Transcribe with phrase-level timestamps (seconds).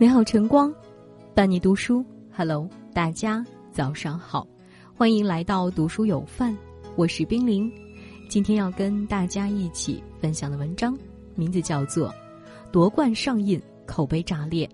[0.00, 0.74] 美好晨光，
[1.34, 2.02] 伴你读书。
[2.34, 4.46] Hello，大家早上好，
[4.96, 6.56] 欢迎来到读书有范，
[6.96, 7.70] 我是冰凌。
[8.26, 10.96] 今天要跟大家一起分享的文章，
[11.34, 12.08] 名字叫做
[12.72, 14.66] 《夺冠上映，口碑炸裂》，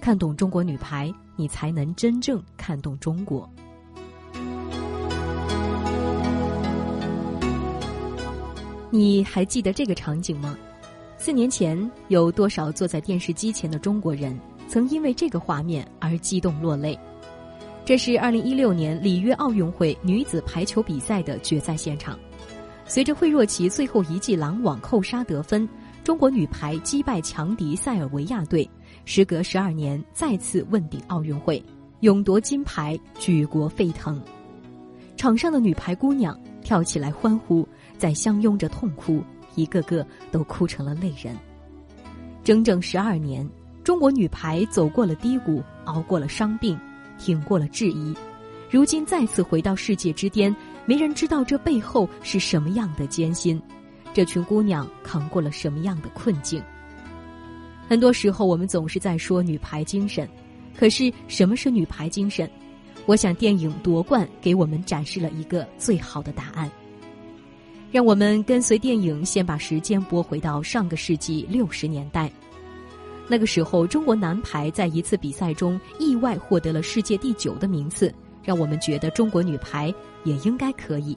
[0.00, 3.48] 看懂中国女排，你才能真正看懂中国。
[8.90, 10.58] 你还记得这个场景吗？
[11.18, 14.36] 四年前，有多少坐在电视机前的中国人
[14.72, 16.98] 曾因为这个画面而激动落泪？
[17.84, 22.18] 这是二零一六年里约奥运会女子排球比赛的决赛现场。
[22.86, 25.68] 随着惠若琪最后一记拦网扣杀得分，
[26.02, 28.66] 中国女排击败强敌塞尔维亚队，
[29.04, 31.62] 时隔十二年再次问鼎奥运会，
[32.00, 34.22] 勇夺金牌，举国沸腾。
[35.18, 37.68] 场上的女排姑娘跳起来欢呼。
[37.98, 39.22] 在相拥着痛哭，
[39.54, 41.36] 一个个都哭成了泪人。
[42.42, 43.46] 整整十二年，
[43.84, 46.78] 中国女排走过了低谷，熬过了伤病，
[47.18, 48.14] 挺过了质疑，
[48.70, 50.54] 如今再次回到世界之巅，
[50.86, 53.60] 没人知道这背后是什么样的艰辛，
[54.14, 56.62] 这群姑娘扛过了什么样的困境。
[57.88, 60.28] 很多时候，我们总是在说女排精神，
[60.78, 62.48] 可是什么是女排精神？
[63.04, 66.70] 我想，电影夺冠给我们展示了一个最好的答案。
[67.90, 72.30] 让我们跟随电影，先把时间拨回到上个世纪六十年代。
[73.32, 79.90] 那个时候，中国男排在一次比赛中意外获得了世界第九的名次，让我们觉得中国女排
[80.24, 81.16] 也应该可以。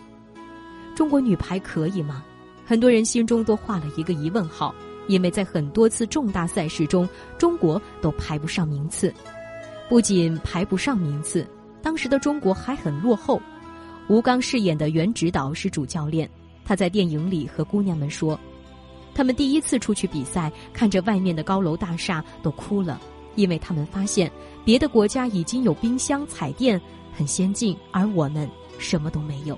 [0.95, 2.23] 中国女排可以吗？
[2.65, 4.73] 很多人心中都画了一个疑问号，
[5.09, 7.05] 因为在很多次重大赛事中，
[7.37, 9.13] 中国都排不上名次。
[9.89, 11.45] 不仅排不上名次，
[11.81, 13.41] 当时的中国还很落后。
[14.07, 16.29] 吴刚饰演的袁指导是主教练。
[16.63, 18.39] 他在电影里和姑娘们说
[19.15, 23.01] ：“他们第一次出去比赛，看着外面的高楼大厦都哭了，
[23.35, 24.29] 因为他们发现
[24.65, 26.79] 别的国家已经有冰箱、彩电，
[27.13, 29.57] 很先进，而我们什么都没有。”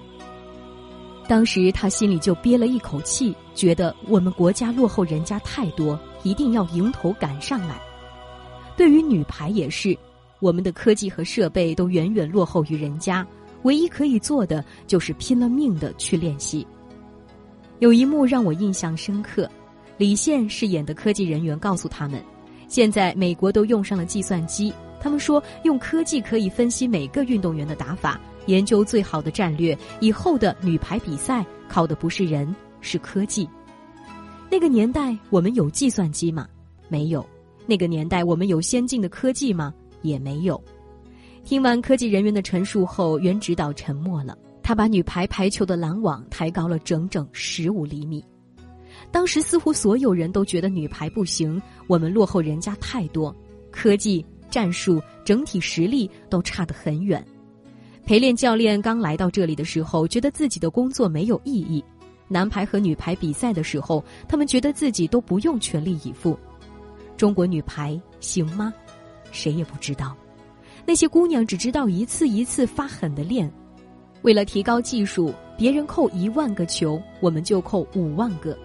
[1.28, 7.82] 当时他心里就憋了一口气，觉得我们国家落后人家太多，一定要迎头赶上来。
[8.78, 9.98] 对于女排也是，
[10.40, 13.28] 我们的科技和设备都远远落后于人家，
[13.64, 16.66] 唯一可以做的就是拼了命的去练习。
[17.80, 19.50] 有一幕让我印象深刻，
[19.98, 22.20] 李现饰演的科技人员告诉他们，
[22.68, 29.78] 现在美国都用上了计算机，他们说用科技可以分析每个运动员的打法，研究最好的战略。
[30.00, 33.48] 以后的女排比赛靠的不是人，是科技。
[34.50, 36.48] 那个年代我们有计算机吗？
[36.88, 37.24] 没有。
[37.68, 39.72] 那个年代我们有先进的科技吗？
[40.02, 40.60] 也没有。
[41.44, 44.36] 听完科技人员的陈述后，袁指导沉默了。
[44.68, 48.22] 他把女排排球的拦网抬高了整整十五厘米，
[49.14, 53.34] 当时似乎所有人都觉得女排不行，我们落后人家太多，
[53.72, 57.26] 科技、战术、整体实力都差得很远。
[58.06, 61.82] 陪练教练刚来到这里的时候，觉得自己的工作没有意义；
[62.28, 66.38] 男排和女排比赛的时候，他们觉得自己都不用全力以赴。
[67.16, 68.74] 中国女排行吗？
[69.32, 70.14] 谁也不知道。
[70.86, 73.50] 那些姑娘只知道一次一次发狠的练。
[74.22, 78.56] 为了提高技术，别人扣一万个球，我们就扣五万个；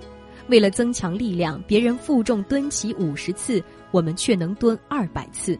[0.49, 5.59] 为了增强力量，别人负重蹲起五十次，我们却能蹲二百次。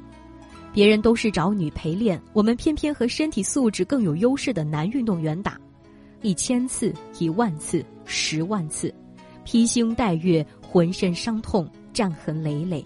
[0.73, 5.61] 别人都是找女陪练，我们偏偏和身体素质更有优势的男运动员打，
[6.23, 8.93] 一千次、一万次、十万次，
[9.45, 12.83] 披星戴月，浑身伤痛，战痕累累。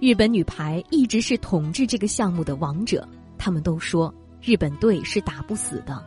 [0.00, 3.06] 日本女排一直是统治这个项目的王者，
[3.38, 6.04] 他们都说日本队是打不死的。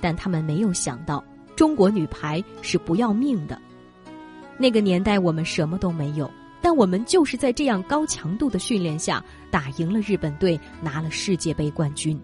[0.00, 1.22] 但他们没有想到，
[1.54, 3.60] 中国女排是不要命的。
[4.58, 6.30] 那个年代我们什么都没有，
[6.60, 12.20] 但我们就是在这样高强度的训练下打赢了日本队，拿了世界杯冠军。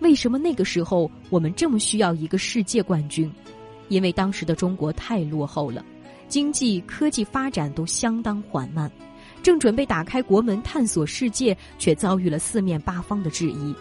[0.00, 3.32] 为什么那个时候我们这么需要一个世界冠军？
[3.88, 5.84] 因为当时的中国太落后了，
[6.28, 8.90] 经济科技发展都相当缓慢，
[9.42, 13.74] 正准备打开国门探索世界，却遭遇了四面八方的质疑。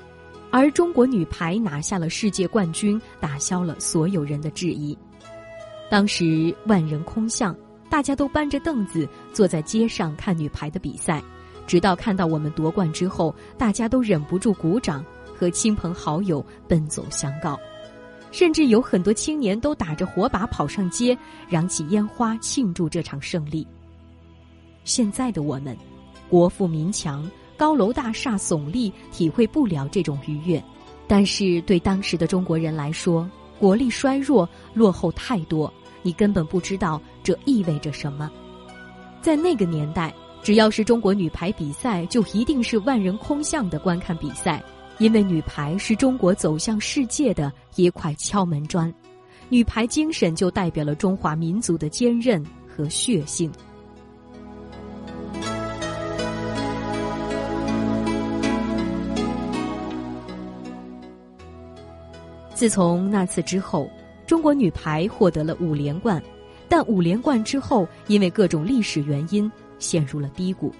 [0.51, 4.95] 而中国女排拿下了世界冠军，打消了所有人的质疑。
[5.89, 7.55] 当时万人空巷，
[7.89, 11.23] 大家都搬着凳子坐在街上看女排的比赛，
[11.65, 15.03] 直到看到我们夺冠之后，大家都忍不住鼓掌，
[15.35, 17.57] 和亲朋好友奔走相告，
[18.31, 21.17] 甚至有很多青年都打着火把跑上街，
[21.49, 23.65] 燃起烟花庆祝这场胜利。
[24.83, 25.75] 现在的我们，
[26.29, 27.29] 国富民强。
[27.61, 30.59] 高楼大厦耸立，体会不了这种愉悦。
[31.05, 33.29] 但是对当时的中国人来说，
[33.59, 35.71] 国力衰弱，落后太多，
[36.01, 38.31] 你根本不知道这意味着什么。
[39.21, 40.11] 在那个年代，
[40.41, 44.59] 只要是中国女排比赛，就一定是万人空巷的观看比赛，
[44.97, 48.91] 因为女排是中国走向世界的一块敲门砖，
[49.49, 53.51] 女排精神就代表了中华民族的坚韧和血性。
[62.61, 63.89] 自从那次之后，
[64.27, 66.21] 中国女排获得了五连冠，
[66.69, 69.51] 但五连冠之后，因为各种历史原因。
[69.79, 70.71] 陷入了低谷，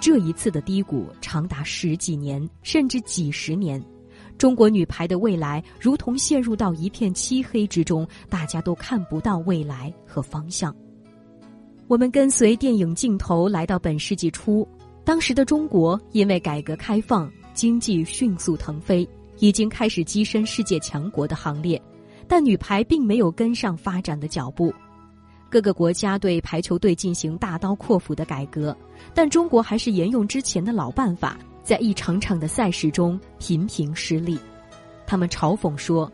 [0.00, 3.80] 这一次的低谷长达十几年，甚至几十年，
[4.36, 10.74] 中国女排的未来如同陷入到一片漆黑之中，大家都看不到未来和方向。
[11.86, 14.66] 我们跟随电影镜头来到本世纪初，
[15.04, 19.08] 当时的中国因为改革开放，经济迅速腾飞，
[19.38, 21.80] 已经开始跻身世界强国的行列，
[22.26, 24.72] 但女排并没有跟上发展的脚步。
[25.48, 28.76] 各个国家对排球队进行大刀阔斧的改革，
[29.14, 34.38] 但中国还是沿用之前的老办法，在一场场的赛事中频频失利。
[35.06, 36.10] 他们嘲讽说：“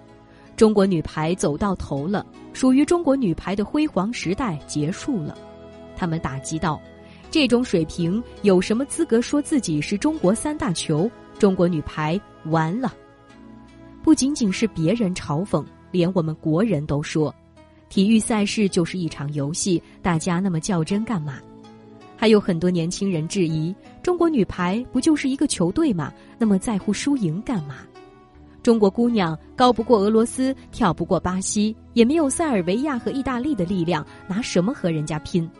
[0.55, 5.37] 中国女排走到头了，属于中国女排的辉煌时代结束了。”
[5.97, 6.79] 他们打击道
[7.31, 11.11] ：“这种水平有什么资格说自己是中国三大球？
[11.39, 12.93] 中国女排完了！”
[14.03, 17.35] 不仅仅是别人嘲讽，连我们国人都说。
[17.89, 21.35] 体育赛事就是一场游戏，大家那么较真干嘛？
[22.17, 26.13] 还有很多年轻人质疑：中国女排不就是一个球队吗？
[26.39, 27.77] 那么在乎输赢干嘛？
[28.63, 35.51] 中国姑娘高不过俄罗斯，跳不过巴西，也没有塞尔维亚和意大利的力量，拿什么和人家拼？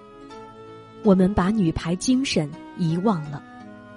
[1.03, 2.49] 我们把女排精神
[2.79, 3.43] 遗忘了。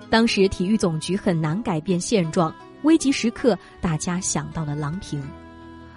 [0.09, 2.53] 当时体育总局很难改变现状，
[2.85, 5.21] 危急时刻，大家想到了郎平。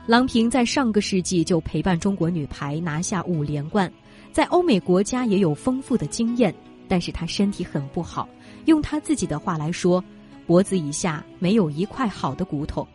[0.06, 3.92] 郎平在上个世纪就陪伴中国女排拿下五连冠，
[4.32, 6.52] 在欧美国家也有丰富的经验，
[6.88, 8.26] 但是她身体很不好，
[8.64, 10.02] 用她自己的话来说，
[10.46, 12.88] 脖子以下没有一块好的骨头，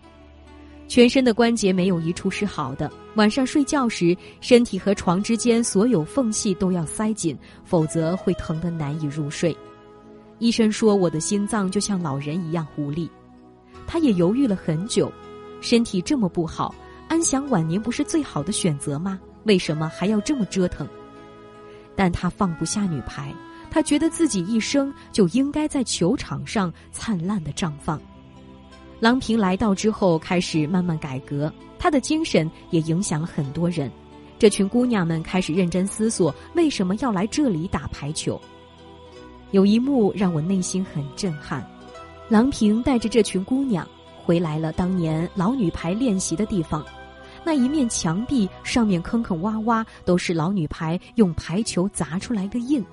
[0.87, 2.91] 全身的关节没有一处是好的。
[3.13, 9.55] 晚上睡觉时，身体和床之间所有缝隙都要塞紧，否则会疼得难以入睡。
[10.39, 13.07] 医生说我的心脏就像老人一样无力，
[13.93, 15.13] 他也犹豫了很久，
[15.61, 16.73] 身体这么不好。
[17.07, 19.19] 安享晚年不是最好的选择吗？
[19.43, 20.87] 为什么还要这么折腾？
[21.95, 23.31] 但他放不下女排，
[23.69, 28.01] 他觉得自己一生就应该在球场上灿烂的绽放。
[28.99, 33.91] 郎平来到之后，开始慢慢改革，她的精神也影响了很多人。
[34.39, 38.41] 这群姑娘们开始认真思索，为什么要来这里打排球？
[39.51, 41.63] 有一幕让我内心很震撼，
[42.29, 43.87] 郎平带着这群姑娘
[44.23, 46.83] 回来了当年老女排练习的地方。
[47.45, 52.83] 那一面墙壁上面坑坑洼洼，都是老女排用排球砸出来的印。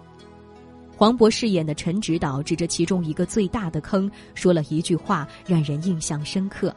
[0.96, 6.74] 黄渤饰演的陈指导指着其中一个最大的坑，说了一句话，让人印象深刻。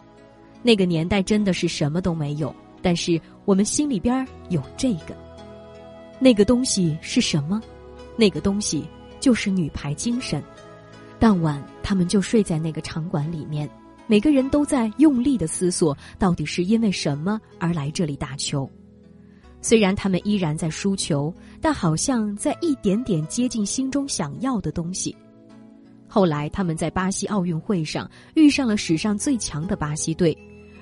[0.61, 5.17] 那个年代真的是什么都没有，但是我们心里边有这个。
[6.19, 7.61] 那个东西是什么？
[8.15, 8.87] 那个东西
[9.19, 10.41] 就是女排精神。
[11.19, 13.69] 当晚，他们就睡在那个场馆里面。
[14.05, 18.69] 每个人都在用力的思索，到底是因为什么而来这里打球。
[19.61, 25.15] 虽然他们依然在输球，但好像在一点点接近心中想要的东西。
[26.05, 30.37] 后来，他们在巴西奥运会上遇上了史上最强的巴西队，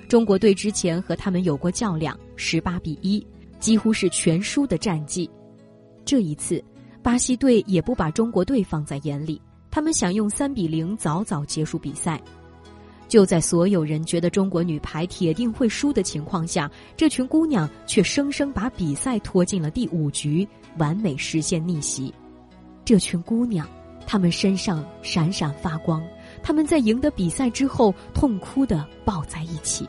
[0.08, 3.24] 中国队之前和他们有过较量，十八比一，
[3.60, 5.30] 几乎是全输的战绩。
[6.04, 6.62] 这一次，
[7.04, 9.40] 巴西队也不把中国队放在眼里，
[9.72, 12.20] 他们想用三比零早早结束比赛。
[13.08, 20.46] 就在所有人觉得中国女排铁定会输的情况下，这群姑娘却生生把比赛拖进了第五局，
[20.78, 22.12] 完美实现逆袭。
[22.84, 23.66] 这群姑娘，
[24.06, 26.02] 她们身上闪闪发光，
[26.42, 29.88] 她们在赢得比赛之后痛哭的抱在一起。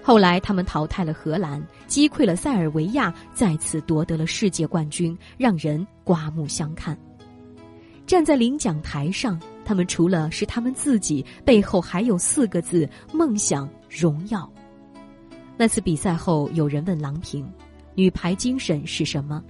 [0.00, 6.96] 后来，他们淘汰了荷兰，击溃了塞尔维亚，再次夺得了世界冠军，让人刮目相看。
[8.06, 9.40] 站在领奖台上。
[9.64, 14.50] 他们除了是他们自己，背后还有四个字：梦想、荣耀。
[15.56, 17.48] 那次比赛后，有人问郎平
[17.94, 19.40] ：“女排精神是什么？”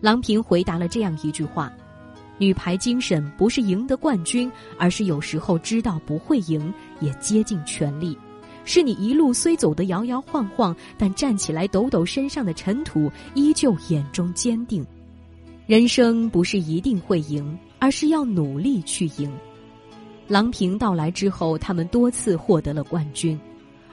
[0.00, 1.72] 郎平回答了这样一句话
[2.38, 8.16] ：“女排精神不是赢得冠军，而是有时候知道不会赢，也竭尽全力。
[8.64, 14.86] 是你一路虽走得摇摇晃晃，但站起来抖抖身上的尘土，依旧眼中坚定。
[15.66, 19.32] 人生不是一定会赢，而是要努力去赢。”
[20.28, 23.38] 郎平到来之后，他们多次获得了冠军。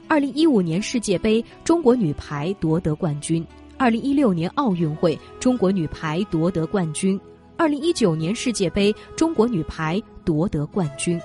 [0.07, 3.43] 二零一五年世界杯，中国女排夺得冠军；
[3.77, 7.17] 二零一六年奥运会，中国女排夺得冠军；
[7.57, 11.19] 二零一九年世界杯，中国女排夺得冠军。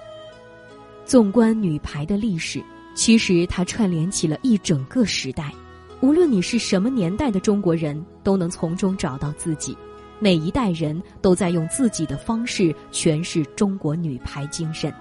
[1.05, 2.63] 纵观女排的历史，
[2.95, 5.53] 其实它串联起了一整个时代。
[6.01, 9.77] 无论你是什么年代的中国人，都能从中找到自己。
[10.23, 14.93] 每一代人都在用自己的方式诠释中国女排精神。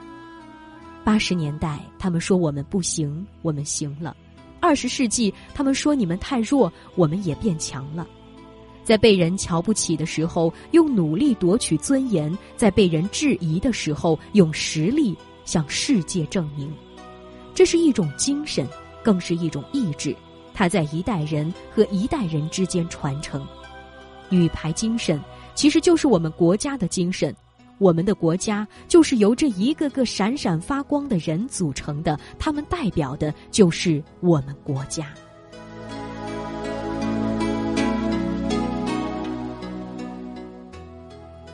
[1.03, 4.15] 八十年代，他们说我们不行，我们行了；
[4.61, 8.07] 二十世纪，他们说你们太弱，我们也变强了。
[8.83, 16.71] 在被人瞧不起的时候，用努力夺取尊严；在被人质疑的时候，用实力向世界证明。
[17.53, 18.65] 这是一种精神，
[19.03, 20.15] 更是一种意志。
[20.53, 23.45] 它在一代人和一代人之间传承。
[24.29, 25.19] 女排精神
[25.55, 27.35] 其实就是我们国家的精神，
[27.77, 35.13] 我们的国家就是由这一个个闪闪发光的人组成的，他们代表的就是我们国家。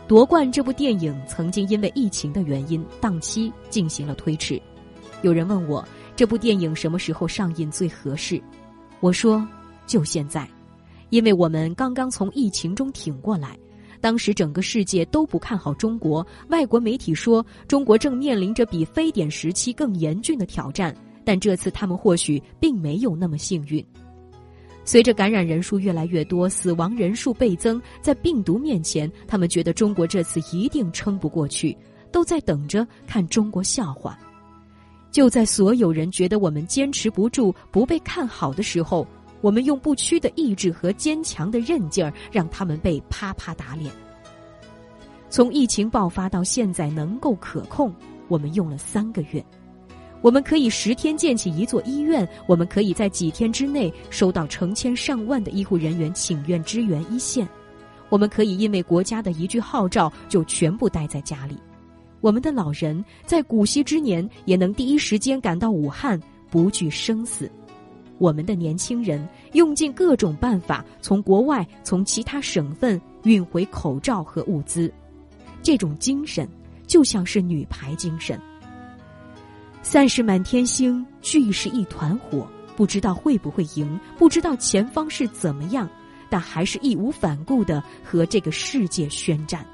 [0.08, 4.62] 夺冠这部电影曾经因为疫情的原因档期进行了推迟，
[5.24, 5.84] 有人问我
[6.16, 8.40] 这部电影什么时候上映最合适，
[9.00, 9.48] 我说
[9.88, 10.48] 就现在。
[11.16, 13.58] 因为我们刚刚从疫情中挺过来，
[14.02, 20.94] 当时整个世界都不看好中国，外国媒体说中国正面临着比非典时期更严峻的挑战，
[21.24, 23.82] 但这次他们或许并没有那么幸运。
[24.84, 31.74] 随着感染人数越来越多，死亡人数倍增，在病毒面前，他们觉得中国这次一定撑不过去，
[32.12, 34.20] 都在等着看中国笑话。
[35.12, 39.08] 就在所有人觉得我们坚持不住、不被看好的时候。
[39.42, 43.92] 我们用不屈的意志和坚强的韧劲儿，让他们被啪啪打脸。
[45.30, 47.94] 从疫情爆发到现在能够可控，
[48.28, 49.44] 我们用了三个月。
[50.22, 57.48] 我们可以十天建起一座医院，我们可以在几天之内收到成千上万的医护人员请愿支援一线。
[58.10, 61.58] 我们可以因为国家的一句号召就全部待在家里。
[62.22, 67.52] 我们的老人在古稀之年也能第一时间赶到武汉，不惧生死。
[68.18, 74.92] 我们的年轻人用尽各种办法，从国外、从其他省份运回口罩和物资。
[75.62, 76.48] 这种精神
[76.88, 78.40] 就像是女排精神。
[79.82, 82.48] 散是满天星，聚是一团火。
[82.76, 85.90] 不知道会不会赢，不知道前方是怎么样，
[86.30, 89.66] 但还是义无反顾的和这个世界宣战。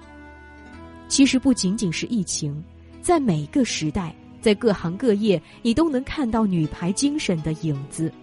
[1.07, 2.63] 其实不仅仅是疫情，
[3.01, 8.13] 在每个时代，在各行各业，你都能看到女排精神的影子。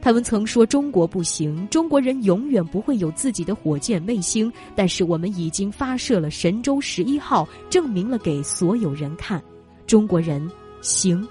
[0.00, 4.50] 他们曾说中国不行，中国人永远不会有自己的火箭卫星。
[4.76, 9.42] 但是我们已经发射了神舟十一号，证明了给所有人看，
[9.86, 10.48] 中国人
[10.80, 11.26] 行。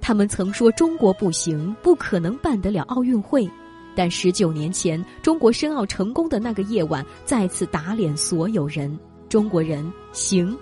[0.00, 3.48] 他们曾说中国不行，不可能办得了奥运会。
[3.94, 10.56] 但十九年前中国申奥成功的那个夜晚，再次打脸所有人，中国人行。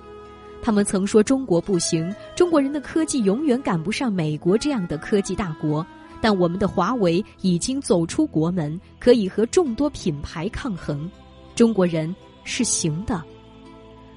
[0.63, 5.87] 他们曾说中国不行，中国人的科技永远赶不上美国这样的科技大国。
[6.25, 11.11] 但我们的华为已经走出国门，可以和众多品牌抗衡。
[11.55, 13.23] 中国人是行的。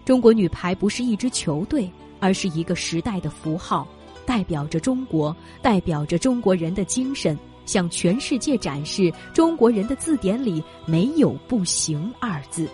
[0.06, 3.86] 中国女排不是一支球队，而是一个时代的符号，
[4.26, 12.70] 代表着中国，代表着中国人的精神，向全世界展示中国人的字典里没有“不行”二字。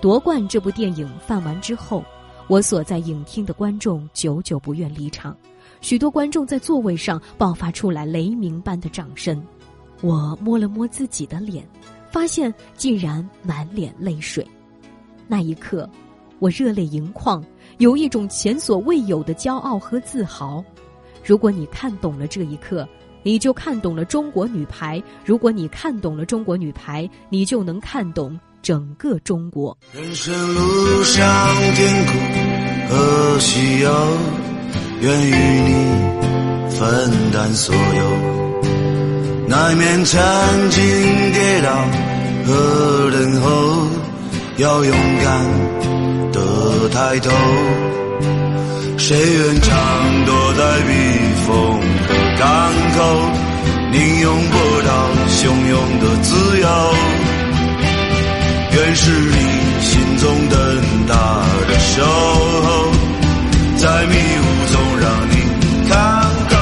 [0.00, 2.04] 夺冠这部电影放完之后，
[2.48, 5.36] 我所在影厅的观众久久不愿离场。
[5.82, 9.44] 许多观众在座位上爆发出来雷鸣般的掌声，
[10.00, 11.68] 我摸了摸自己的脸，
[12.10, 14.46] 发现竟然满脸泪水。
[15.26, 15.90] 那一刻，
[16.38, 17.44] 我热泪盈眶，
[17.78, 20.64] 有一种前所未有的骄傲和自豪。
[21.24, 22.88] 如果你看懂了这一刻，
[23.24, 29.76] 你就看懂了中国女排；如果你看懂了中国女排，你就能看懂整个中国。
[29.92, 31.24] 人生路上
[31.74, 33.90] 甜苦和喜忧。
[35.02, 35.70] 愿与你
[36.78, 40.20] 分担所有，难免曾
[40.70, 40.80] 经
[41.32, 41.70] 跌倒
[42.46, 43.88] 和等候，
[44.58, 45.26] 要勇敢
[46.30, 46.38] 的
[46.90, 47.32] 抬头。
[48.96, 50.92] 谁愿常躲在避
[51.48, 53.02] 风的港口，
[53.90, 54.56] 宁拥不
[54.86, 54.90] 到
[55.26, 56.30] 汹涌的自
[56.60, 56.68] 由。
[58.74, 59.36] 愿是你
[59.80, 60.56] 心中灯
[61.08, 61.12] 塔
[61.66, 62.68] 的守候，
[63.82, 65.34] 在迷雾中让你
[65.88, 65.92] 看
[66.48, 66.54] 够。